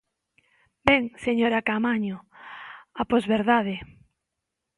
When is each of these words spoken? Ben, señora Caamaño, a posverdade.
Ben, 0.87 1.03
señora 1.25 1.65
Caamaño, 1.67 2.17
a 3.01 3.03
posverdade. 3.11 3.75